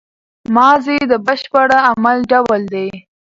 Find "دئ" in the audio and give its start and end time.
2.73-2.89